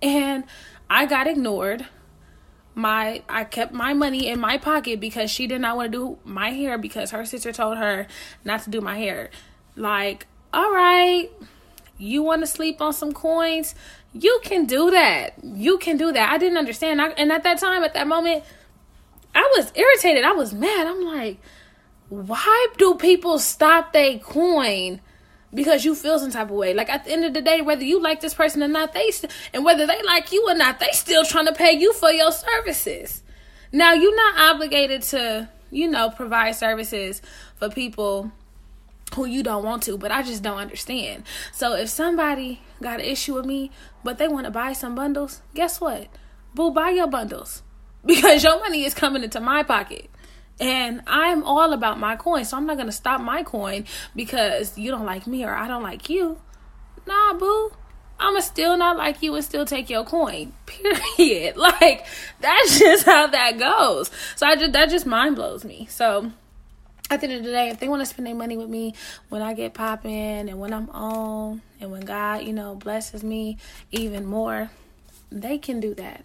[0.00, 0.44] And
[0.88, 1.86] I got ignored
[2.74, 6.18] my I kept my money in my pocket because she did not want to do
[6.24, 8.06] my hair because her sister told her
[8.44, 9.30] not to do my hair.
[9.76, 11.30] Like, all right,
[11.98, 13.74] you want to sleep on some coins?
[14.12, 15.34] You can do that.
[15.42, 16.32] You can do that.
[16.32, 17.00] I didn't understand.
[17.00, 18.44] I, and at that time, at that moment,
[19.34, 20.24] I was irritated.
[20.24, 20.86] I was mad.
[20.86, 21.38] I'm like,
[22.08, 25.00] why do people stop their coin?
[25.54, 26.74] because you feel some type of way.
[26.74, 29.10] Like at the end of the day, whether you like this person or not, they
[29.10, 32.10] st- and whether they like you or not, they still trying to pay you for
[32.10, 33.22] your services.
[33.72, 37.22] Now you're not obligated to, you know, provide services
[37.56, 38.32] for people
[39.14, 41.24] who you don't want to, but I just don't understand.
[41.52, 43.70] So if somebody got an issue with me,
[44.04, 46.08] but they want to buy some bundles, guess what?
[46.54, 47.62] Boo, buy your bundles
[48.04, 50.08] because your money is coming into my pocket.
[50.60, 52.44] And I'm all about my coin.
[52.44, 55.66] So I'm not going to stop my coin because you don't like me or I
[55.66, 56.38] don't like you.
[57.06, 57.72] Nah, boo.
[58.20, 60.52] I'ma still not like you and still take your coin.
[60.66, 61.56] Period.
[61.56, 62.06] Like
[62.40, 64.10] that's just how that goes.
[64.36, 65.86] So I just that just mind blows me.
[65.90, 66.30] So
[67.10, 68.94] at the end of the day, if they want to spend their money with me
[69.28, 73.58] when I get popping and when I'm on and when God, you know, blesses me
[73.90, 74.70] even more,
[75.30, 76.24] they can do that.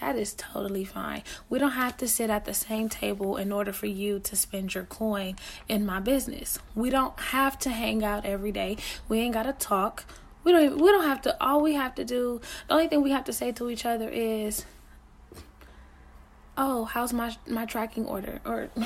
[0.00, 1.22] That is totally fine.
[1.48, 4.74] We don't have to sit at the same table in order for you to spend
[4.74, 5.36] your coin
[5.68, 6.60] in my business.
[6.74, 8.76] We don't have to hang out every day.
[9.08, 10.04] We ain't got to talk.
[10.44, 13.02] We don't even, we don't have to all we have to do, the only thing
[13.02, 14.64] we have to say to each other is
[16.58, 18.40] oh, how's my my tracking order?
[18.44, 18.68] Or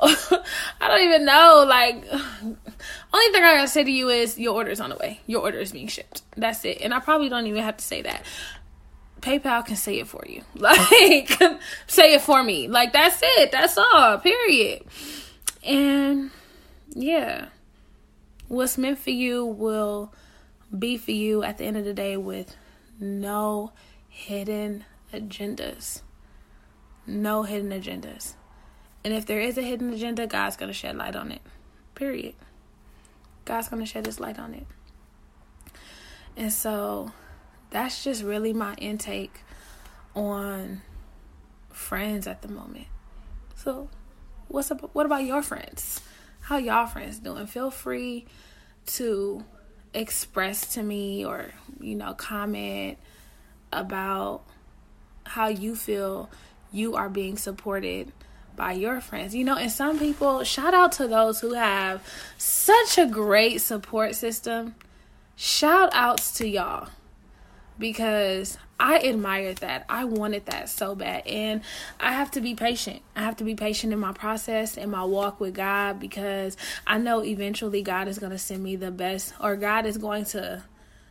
[0.00, 1.64] I don't even know.
[1.68, 5.20] Like, only thing I gotta say to you is your order is on the way.
[5.26, 6.22] Your order is being shipped.
[6.36, 6.80] That's it.
[6.80, 8.24] And I probably don't even have to say that.
[9.20, 10.42] PayPal can say it for you.
[10.54, 11.30] Like,
[11.86, 12.68] say it for me.
[12.68, 13.52] Like, that's it.
[13.52, 14.18] That's all.
[14.18, 14.84] Period.
[15.62, 16.30] And
[16.90, 17.46] yeah,
[18.48, 20.12] what's meant for you will
[20.76, 22.56] be for you at the end of the day with
[22.98, 23.72] no
[24.08, 26.02] hidden agendas.
[27.06, 28.34] No hidden agendas.
[29.04, 31.42] And if there is a hidden agenda, God's going to shed light on it.
[31.94, 32.34] Period.
[33.44, 34.66] God's going to shed his light on it.
[36.36, 37.12] And so
[37.70, 39.40] that's just really my intake
[40.14, 40.82] on
[41.70, 42.86] friends at the moment.
[43.56, 43.88] So,
[44.48, 46.00] what's up what about your friends?
[46.40, 47.46] How y'all friends doing?
[47.46, 48.26] Feel free
[48.86, 49.44] to
[49.92, 52.98] express to me or, you know, comment
[53.72, 54.42] about
[55.24, 56.30] how you feel
[56.74, 58.12] you are being supported
[58.56, 59.34] by your friends.
[59.34, 62.02] You know, and some people, shout out to those who have
[62.36, 64.74] such a great support system.
[65.36, 66.88] Shout outs to y'all
[67.78, 69.84] because I admired that.
[69.88, 71.26] I wanted that so bad.
[71.26, 71.62] And
[71.98, 73.02] I have to be patient.
[73.16, 76.56] I have to be patient in my process, in my walk with God, because
[76.86, 80.24] I know eventually God is going to send me the best, or God is going
[80.26, 80.64] to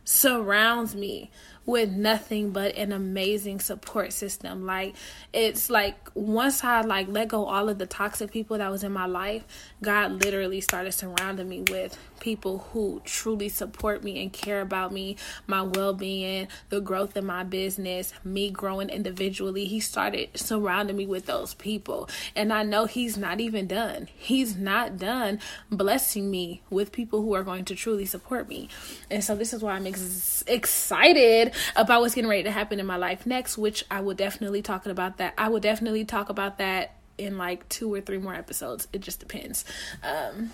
[0.04, 1.30] surround me
[1.66, 4.66] with nothing but an amazing support system.
[4.66, 4.94] Like
[5.32, 8.92] it's like once I like let go all of the toxic people that was in
[8.92, 9.44] my life,
[9.82, 15.14] God literally started surrounding me with people who truly support me and care about me,
[15.46, 19.66] my well-being, the growth in my business, me growing individually.
[19.66, 22.08] He started surrounding me with those people.
[22.34, 24.08] And I know he's not even done.
[24.16, 25.38] He's not done
[25.70, 28.70] blessing me with people who are going to truly support me.
[29.10, 32.86] And so this is why I'm ex- excited about what's getting ready to happen in
[32.86, 35.34] my life next, which I will definitely talk about that.
[35.36, 38.88] I will definitely talk about that in like two or three more episodes.
[38.94, 39.66] It just depends.
[40.02, 40.52] Um,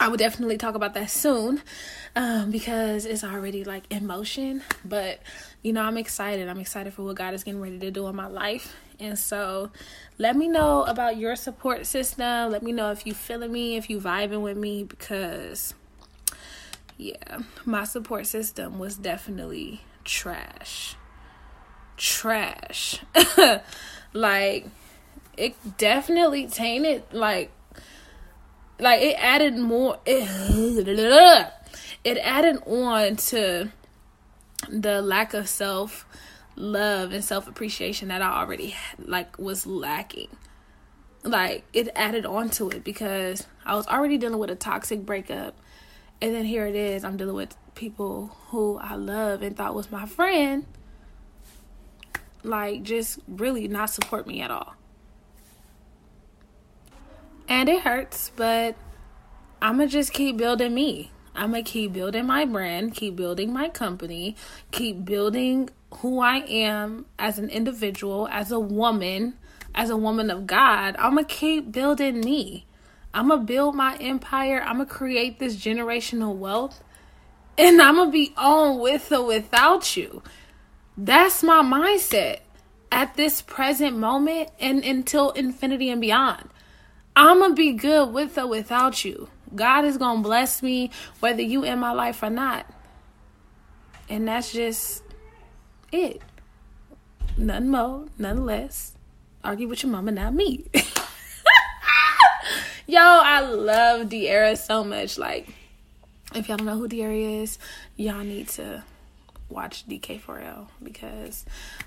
[0.00, 1.60] I will definitely talk about that soon
[2.16, 4.62] um, because it's already like in motion.
[4.82, 5.20] But
[5.62, 6.48] you know, I'm excited.
[6.48, 8.74] I'm excited for what God is getting ready to do in my life.
[8.98, 9.70] And so,
[10.18, 12.50] let me know about your support system.
[12.50, 15.74] Let me know if you feeling me, if you vibing with me, because
[16.96, 20.96] yeah, my support system was definitely trash.
[21.98, 23.00] Trash.
[24.14, 24.66] like
[25.36, 27.50] it definitely tainted like
[28.80, 31.48] like it added more it,
[32.22, 33.70] added on to
[34.68, 36.06] the lack of self
[36.56, 40.28] love and self appreciation that I already like was lacking.
[41.22, 45.56] Like it added on to it because I was already dealing with a toxic breakup
[46.20, 49.90] and then here it is I'm dealing with people who I love and thought was
[49.90, 50.66] my friend
[52.42, 54.74] like just really not support me at all.
[57.50, 58.76] And it hurts, but
[59.60, 61.10] I'm going to just keep building me.
[61.34, 64.36] I'm going to keep building my brand, keep building my company,
[64.70, 69.34] keep building who I am as an individual, as a woman,
[69.74, 70.94] as a woman of God.
[70.96, 72.66] I'm going to keep building me.
[73.12, 74.62] I'm going to build my empire.
[74.64, 76.84] I'm going to create this generational wealth.
[77.58, 80.22] And I'm going to be on with or without you.
[80.96, 82.40] That's my mindset
[82.92, 86.48] at this present moment and until infinity and beyond.
[87.16, 89.28] I'm going to be good with or without you.
[89.54, 92.66] God is going to bless me whether you in my life or not.
[94.08, 95.02] And that's just
[95.92, 96.22] it.
[97.36, 98.92] Nothing more, nothing less.
[99.42, 100.64] Argue with your mama, not me.
[102.86, 105.16] Yo, I love De'arra so much.
[105.16, 105.48] Like,
[106.34, 107.58] if y'all don't know who De'arra is,
[107.96, 108.84] y'all need to
[109.48, 111.44] watch DK4L because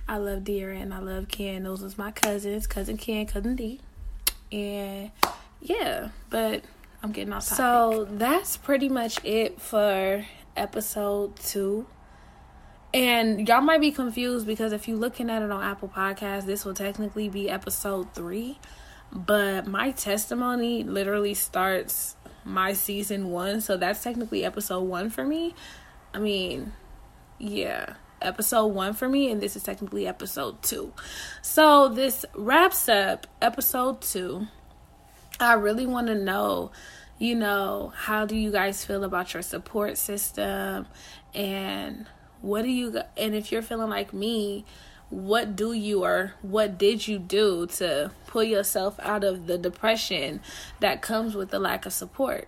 [0.07, 1.63] I love De'arra and I love Ken.
[1.63, 3.79] Those was my cousins, cousin Ken, cousin D.
[4.54, 5.12] And
[5.62, 6.63] yeah, but
[7.02, 7.58] I'm getting off topic.
[7.58, 11.88] So that's pretty much it for episode two.
[12.94, 16.63] And y'all might be confused because if you're looking at it on Apple Podcasts, this
[16.63, 18.60] will technically be episode three.
[19.12, 23.62] But my testimony literally starts my season one.
[23.62, 25.56] So that's technically episode one for me.
[26.13, 26.74] I mean,
[27.39, 30.93] yeah episode one for me, and this is technically episode two.
[31.41, 34.47] So this wraps up episode two.
[35.39, 36.71] I really want to know,
[37.19, 40.88] you know, how do you guys feel about your support system,
[41.33, 42.05] and
[42.41, 44.65] what do you, and if you're feeling like me,
[45.09, 50.41] what do you or what did you do to pull yourself out of the depression
[50.80, 52.47] that comes with the lack of support?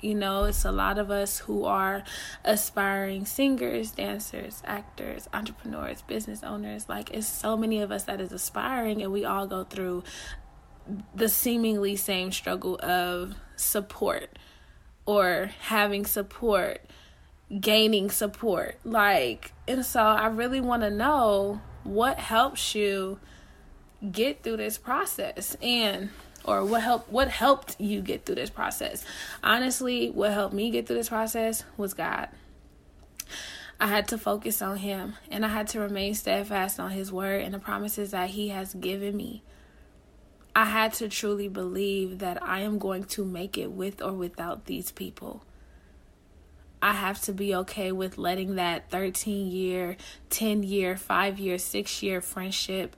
[0.00, 2.04] You know, it's a lot of us who are
[2.44, 6.88] aspiring singers, dancers, actors, entrepreneurs, business owners.
[6.88, 10.04] Like, it's so many of us that is aspiring, and we all go through
[11.14, 14.38] the seemingly same struggle of support
[15.04, 16.80] or having support,
[17.60, 18.78] gaining support.
[18.84, 23.18] Like, and so I really want to know what helps you
[24.12, 25.56] get through this process.
[25.60, 26.10] And
[26.48, 29.04] or what helped what helped you get through this process
[29.44, 32.28] honestly what helped me get through this process was god
[33.80, 37.42] I had to focus on him and I had to remain steadfast on his word
[37.42, 39.44] and the promises that he has given me.
[40.54, 44.64] I had to truly believe that I am going to make it with or without
[44.64, 45.44] these people.
[46.82, 49.96] I have to be okay with letting that 13 year,
[50.30, 52.96] 10 year, 5 year, 6 year friendship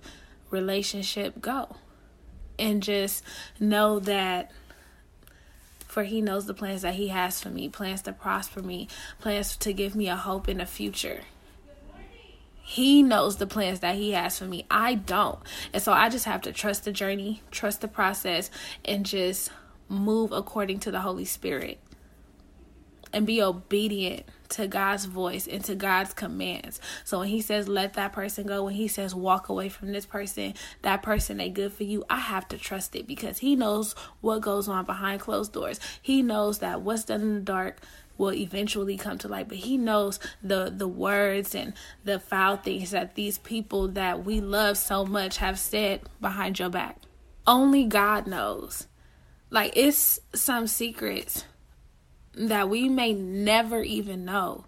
[0.49, 1.77] relationship go.
[2.61, 3.25] And just
[3.59, 4.53] know that
[5.91, 8.87] for he knows the plans that he has for me, plans to prosper me,
[9.19, 11.23] plans to give me a hope in the future.
[12.63, 14.65] He knows the plans that he has for me.
[14.71, 15.41] I don't.
[15.73, 18.49] And so I just have to trust the journey, trust the process,
[18.85, 19.51] and just
[19.89, 21.81] move according to the Holy Spirit
[23.13, 26.81] and be obedient to God's voice and to God's commands.
[27.05, 30.07] So when he says let that person go, when he says walk away from this
[30.07, 33.95] person, that person ain't good for you, I have to trust it because he knows
[34.21, 35.81] what goes on behind closed doors.
[36.03, 37.81] He knows that what's done in the dark
[38.19, 41.73] will eventually come to light but he knows the the words and
[42.05, 46.69] the foul things that these people that we love so much have said behind your
[46.69, 46.99] back
[47.47, 48.87] only god knows
[49.49, 51.47] like it's some secrets
[52.35, 54.65] that we may never even know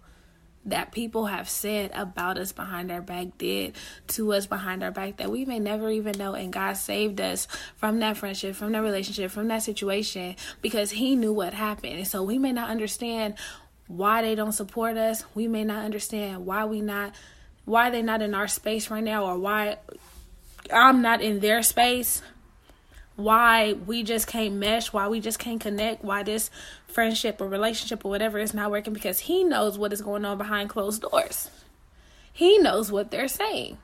[0.65, 3.75] that people have said about us behind our back did
[4.07, 6.35] to us behind our back that we may never even know.
[6.35, 11.15] And God saved us from that friendship from that relationship from that situation because he
[11.15, 11.97] knew what happened.
[11.97, 13.35] And so we may not understand
[13.87, 15.25] why they don't support us.
[15.35, 17.13] We may not understand why we not
[17.65, 19.77] why they're not in our space right now or why
[20.71, 22.21] I'm not in their space
[23.15, 26.49] why we just can't mesh, why we just can't connect, why this
[26.87, 30.37] friendship or relationship or whatever is not working because he knows what is going on
[30.37, 31.49] behind closed doors.
[32.31, 33.77] He knows what they're saying.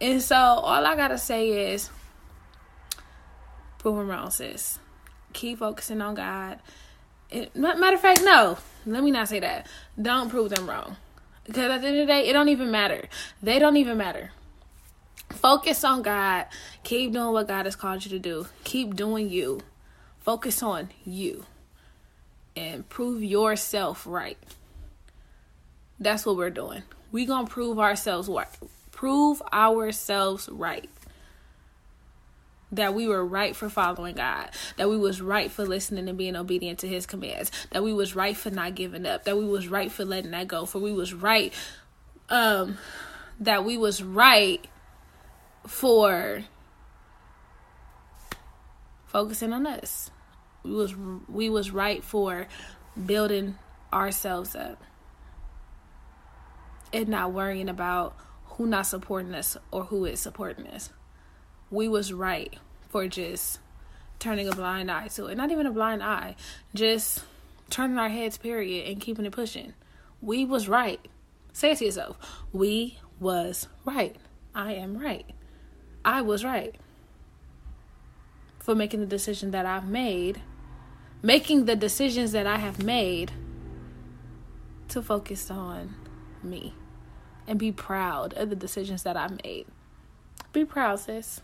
[0.00, 1.90] And so all I gotta say is
[3.78, 4.78] prove them wrong, sis.
[5.32, 6.60] Keep focusing on God.
[7.30, 8.58] It, matter of fact, no.
[8.86, 9.66] Let me not say that.
[10.00, 10.96] Don't prove them wrong.
[11.44, 13.08] Because at the end of the day, it don't even matter.
[13.42, 14.32] They don't even matter.
[15.32, 16.46] Focus on God.
[16.82, 18.46] Keep doing what God has called you to do.
[18.64, 19.60] Keep doing you.
[20.20, 21.46] Focus on you.
[22.56, 24.38] And prove yourself right.
[25.98, 26.82] That's what we're doing.
[27.12, 28.48] we going to prove ourselves right.
[28.90, 30.90] Prove ourselves right.
[32.72, 34.50] That we were right for following God.
[34.76, 37.50] That we was right for listening and being obedient to his commands.
[37.70, 39.24] That we was right for not giving up.
[39.24, 40.66] That we was right for letting that go.
[40.66, 41.52] For we was right
[42.28, 42.78] um
[43.40, 44.64] that we was right
[45.66, 46.44] for
[49.06, 50.10] focusing on us.
[50.62, 50.94] We was
[51.28, 52.46] we was right for
[53.06, 53.56] building
[53.92, 54.82] ourselves up
[56.92, 60.90] and not worrying about who not supporting us or who is supporting us.
[61.70, 62.54] We was right
[62.88, 63.60] for just
[64.18, 65.36] turning a blind eye to it.
[65.36, 66.36] Not even a blind eye,
[66.74, 67.24] just
[67.70, 69.72] turning our heads period and keeping it pushing.
[70.20, 71.00] We was right.
[71.52, 72.18] Say it to yourself.
[72.52, 74.16] We was right.
[74.54, 75.24] I am right.
[76.04, 76.74] I was right
[78.58, 80.40] for making the decision that I've made,
[81.22, 83.32] making the decisions that I have made
[84.88, 85.94] to focus on
[86.42, 86.74] me
[87.46, 89.66] and be proud of the decisions that I've made.
[90.52, 91.40] Be proud, sis.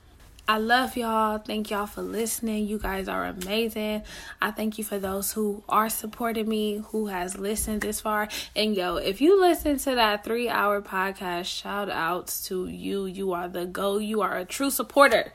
[0.49, 1.39] I love y'all.
[1.39, 2.69] Thank y'all for listening.
[2.69, 4.05] You guys are amazing.
[4.41, 8.29] I thank you for those who are supporting me, who has listened this far.
[8.55, 13.07] And yo, if you listen to that three hour podcast, shout outs to you.
[13.07, 13.99] You are the go.
[13.99, 15.33] You are a true supporter.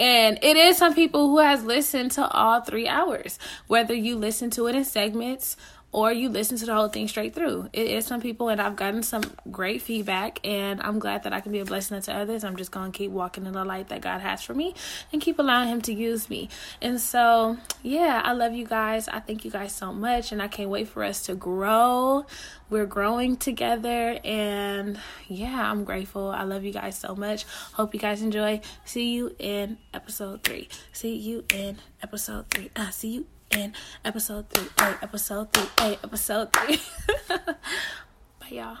[0.00, 3.38] And it is some people who has listened to all three hours,
[3.68, 5.56] whether you listen to it in segments
[5.90, 7.68] or you listen to the whole thing straight through.
[7.72, 11.40] It is some people, and I've gotten some great feedback, and I'm glad that I
[11.40, 12.44] can be a blessing to others.
[12.44, 14.74] I'm just going to keep walking in the light that God has for me
[15.12, 16.50] and keep allowing Him to use me.
[16.82, 19.08] And so, yeah, I love you guys.
[19.08, 22.26] I thank you guys so much, and I can't wait for us to grow.
[22.68, 26.28] We're growing together, and yeah, I'm grateful.
[26.28, 27.44] I love you guys so much.
[27.72, 28.60] Hope you guys enjoy.
[28.84, 30.68] See you in episode three.
[30.92, 32.70] See you in episode three.
[32.76, 33.72] Uh, see you in
[34.04, 34.68] episode three.
[34.78, 35.68] Hey, episode three.
[35.78, 36.80] Hey, episode three.
[37.28, 38.78] Bye, y'all.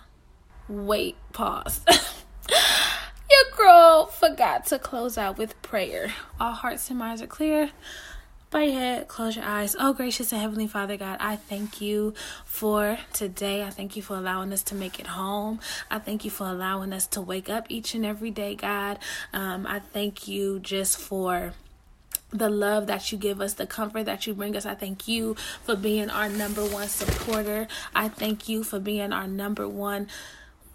[0.68, 1.80] Wait, pause.
[2.50, 6.12] Your girl forgot to close out with prayer.
[6.40, 7.70] All hearts and minds are clear.
[8.50, 9.76] Bow your head, close your eyes.
[9.78, 12.14] Oh, gracious and heavenly Father God, I thank you
[12.46, 13.62] for today.
[13.62, 15.60] I thank you for allowing us to make it home.
[15.90, 19.00] I thank you for allowing us to wake up each and every day, God.
[19.34, 21.52] Um, I thank you just for
[22.30, 24.66] the love that you give us, the comfort that you bring us.
[24.66, 27.68] I thank you for being our number one supporter.
[27.94, 30.08] I thank you for being our number one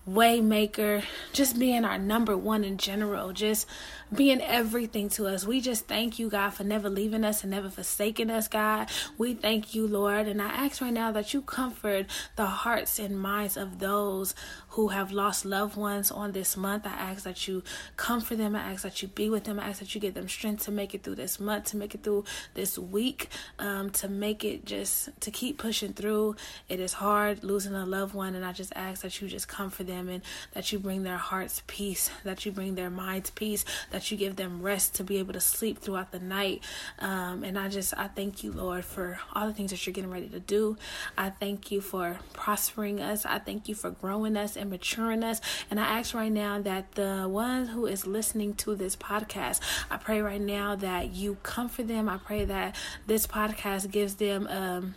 [0.10, 3.68] waymaker, just being our number one in general, just
[4.16, 5.46] being everything to us.
[5.46, 8.90] We just thank you, God, for never leaving us and never forsaking us, God.
[9.18, 10.28] We thank you, Lord.
[10.28, 12.06] And I ask right now that you comfort
[12.36, 14.36] the hearts and minds of those
[14.70, 16.86] who have lost loved ones on this month.
[16.86, 17.64] I ask that you
[17.96, 18.56] comfort them.
[18.56, 19.60] I ask that you be with them.
[19.60, 21.94] I ask that you give them strength to make it through this month, to make
[21.94, 26.36] it through this week, um, to make it just to keep pushing through.
[26.70, 29.88] It is hard losing a loved one, and I just ask that you just comfort
[29.88, 34.03] them and that you bring their hearts peace, that you bring their minds peace, that
[34.12, 36.64] you give them rest to be able to sleep throughout the night.
[37.00, 40.12] Um, and I just I thank you, Lord, for all the things that you're getting
[40.12, 40.78] ready to do.
[41.18, 43.26] I thank you for prospering us.
[43.26, 45.42] I thank you for growing us and maturing us.
[45.70, 49.98] And I ask right now that the one who is listening to this podcast, I
[49.98, 52.10] pray right now that you comfort them.
[52.10, 52.76] I pray that
[53.08, 54.96] this podcast gives them um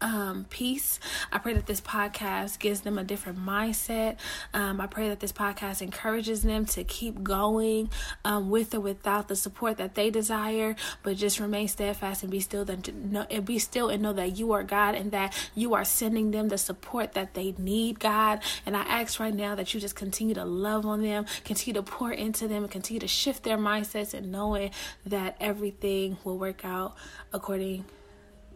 [0.00, 1.00] um, peace.
[1.32, 4.16] I pray that this podcast gives them a different mindset.
[4.54, 7.90] Um, I pray that this podcast encourages them to keep going
[8.24, 12.40] um, with or without the support that they desire, but just remain steadfast and be
[12.40, 15.74] still and know, and be still and know that you are God and that you
[15.74, 18.40] are sending them the support that they need, God.
[18.66, 21.82] And I ask right now that you just continue to love on them, continue to
[21.82, 24.70] pour into them, and continue to shift their mindsets and knowing
[25.06, 26.94] that everything will work out
[27.32, 27.84] according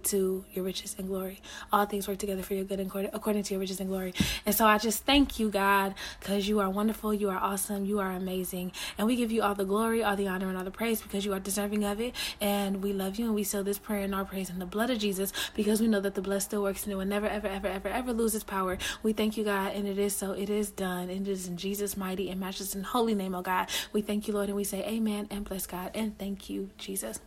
[0.05, 1.41] to your riches and glory.
[1.73, 2.81] All things work together for your good
[3.13, 4.15] according to your riches and glory.
[4.47, 8.01] And so I just thank you, God, because you are wonderful, you are awesome, you
[8.01, 8.73] are amazing.
[8.99, 11.25] And we give you all the glory, all the honor, and all the praise because
[11.25, 12.15] you are deserving of it.
[12.41, 14.91] And we love you and we seal this prayer and our praise in the blood
[14.91, 17.49] of Jesus because we know that the blood still works and it will never, ever,
[17.49, 18.79] ever, ever, ever lose its power.
[19.03, 20.33] We thank you, God, and it is so.
[20.33, 21.11] It is done.
[21.11, 23.69] And it is in Jesus' mighty and matchless and holy name, oh God.
[23.93, 25.91] We thank you, Lord, and we say amen and bless God.
[25.95, 27.21] And thank you, Jesus.